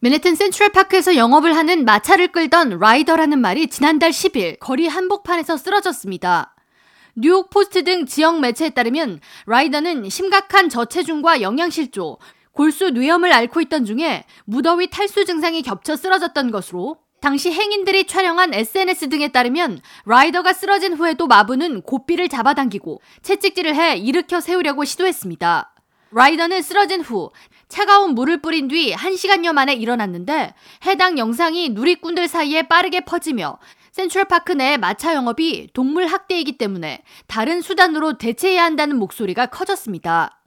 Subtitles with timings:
[0.00, 6.54] 맨해튼 센트럴파크에서 영업을 하는 마차를 끌던 라이더라는 말이 지난달 10일 거리 한복판에서 쓰러졌습니다.
[7.16, 12.18] 뉴욕 포스트 등 지역 매체에 따르면 라이더는 심각한 저체중과 영양실조,
[12.52, 19.08] 골수 뇌염을 앓고 있던 중에 무더위 탈수 증상이 겹쳐 쓰러졌던 것으로 당시 행인들이 촬영한 SNS
[19.08, 25.74] 등에 따르면 라이더가 쓰러진 후에도 마부는 고삐를 잡아당기고 채찍질을 해 일으켜 세우려고 시도했습니다.
[26.10, 27.30] 라이더는 쓰러진 후
[27.68, 30.54] 차가운 물을 뿌린 뒤 1시간여 만에 일어났는데
[30.86, 33.58] 해당 영상이 누리꾼들 사이에 빠르게 퍼지며
[33.92, 40.37] 센트럴파크 내 마차 영업이 동물 학대이기 때문에 다른 수단으로 대체해야 한다는 목소리가 커졌습니다.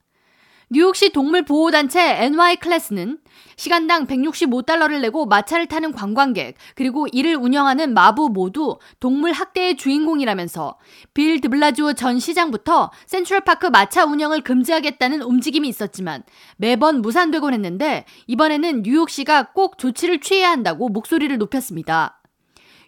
[0.74, 3.18] 뉴욕시 동물보호단체 NY 클래스는
[3.58, 10.78] 시간당 165달러를 내고 마차를 타는 관광객, 그리고 이를 운영하는 마부 모두 동물 학대의 주인공이라면서
[11.14, 16.24] 빌 드블라지오 전 시장부터 센트럴파크 마차 운영을 금지하겠다는 움직임이 있었지만
[16.56, 22.21] 매번 무산되곤 했는데 이번에는 뉴욕시가 꼭 조치를 취해야 한다고 목소리를 높였습니다.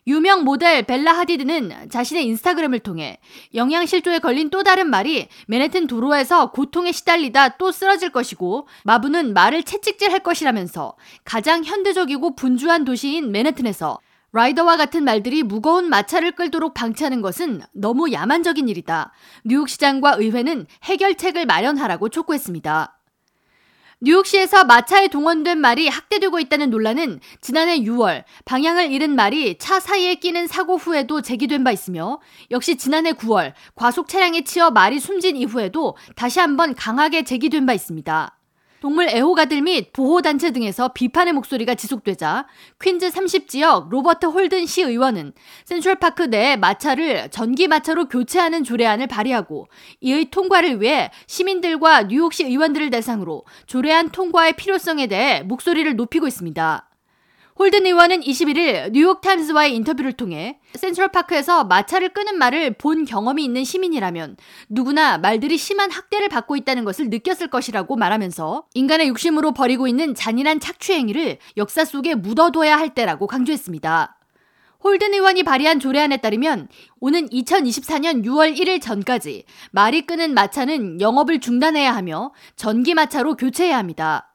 [0.07, 3.20] 유명 모델 벨라 하디드는 자신의 인스타그램을 통해
[3.54, 10.12] 영양실조에 걸린 또 다른 말이 맨해튼 도로에서 고통에 시달리다 또 쓰러질 것이고 마부는 말을 채찍질
[10.12, 13.99] 할 것이라면서 가장 현대적이고 분주한 도시인 맨해튼에서
[14.34, 19.13] 라이더와 같은 말들이 무거운 마차를 끌도록 방치하는 것은 너무 야만적인 일이다.
[19.45, 22.98] 뉴욕시장과 의회는 해결책을 마련하라고 촉구했습니다.
[24.05, 30.48] 뉴욕시에서 마차에 동원된 말이 학대되고 있다는 논란은 지난해 6월 방향을 잃은 말이 차 사이에 끼는
[30.48, 32.20] 사고 후에도 제기된 바 있으며
[32.51, 38.37] 역시 지난해 9월 과속 차량에 치여 말이 숨진 이후에도 다시 한번 강하게 제기된 바 있습니다.
[38.84, 42.48] 동물 애호가들 및 보호단체 등에서 비판의 목소리가 지속되자
[42.81, 45.31] 퀸즈 30지역 로버트 홀든 시 의원은
[45.63, 49.70] 센트럴파크 내 마차를 전기 마차로 교체하는 조례안을 발의하고
[50.01, 56.89] 이의 통과를 위해 시민들과 뉴욕시 의원들을 대상으로 조례안 통과의 필요성에 대해 목소리를 높이고 있습니다.
[57.59, 64.38] 홀든 의원은 21일 뉴욕타임스와의 인터뷰를 통해 센트럴파크에서 마차를 끄는 말을 본 경험이 있는 시민이라면
[64.69, 70.59] 누구나 말들이 심한 학대를 받고 있다는 것을 느꼈을 것이라고 말하면서 인간의 욕심으로 벌이고 있는 잔인한
[70.59, 74.17] 착취행위를 역사 속에 묻어둬야 할 때라고 강조했습니다.
[74.83, 76.67] 홀든 의원이 발의한 조례안에 따르면
[76.99, 84.32] 오는 2024년 6월 1일 전까지 말이 끄는 마차는 영업을 중단해야 하며 전기 마차로 교체해야 합니다.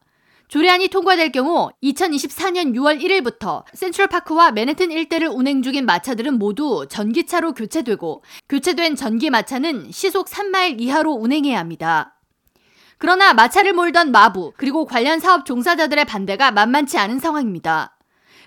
[0.49, 8.25] 조례안이 통과될 경우 2024년 6월 1일부터 센트럴파크와 맨해튼 일대를 운행 중인 마차들은 모두 전기차로 교체되고
[8.49, 12.15] 교체된 전기 마차는 시속 3마일 이하로 운행해야 합니다.
[12.97, 17.98] 그러나 마차를 몰던 마부 그리고 관련 사업 종사자들의 반대가 만만치 않은 상황입니다.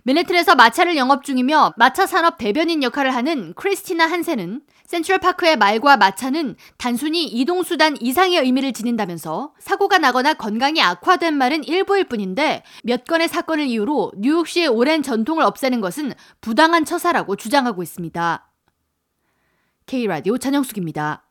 [0.03, 7.25] 맨해튼에서 마차를 영업 중이며 마차 산업 대변인 역할을 하는 크리스티나 한센은 센트럴파크의 말과 마차는 단순히
[7.25, 14.11] 이동수단 이상의 의미를 지닌다면서 사고가 나거나 건강이 악화된 말은 일부일 뿐인데 몇 건의 사건을 이유로
[14.17, 18.47] 뉴욕시의 오랜 전통을 없애는 것은 부당한 처사라고 주장하고 있습니다.
[19.85, 21.31] K라디오 전영숙입니다.